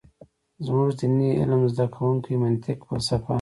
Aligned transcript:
زمونږ 0.65 0.91
ديني 0.99 1.29
علم 1.39 1.61
زده 1.73 1.85
کوونکي 1.95 2.33
منطق، 2.43 2.77
فلسفه، 2.87 3.27